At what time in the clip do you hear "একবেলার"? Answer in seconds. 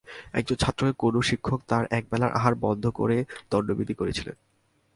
1.91-2.31